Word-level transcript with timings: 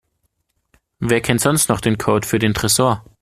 Wer 0.97 1.21
kennt 1.21 1.41
sonst 1.41 1.69
noch 1.69 1.79
den 1.79 1.99
Code 1.99 2.27
für 2.27 2.39
den 2.39 2.55
Tresor? 2.55 3.05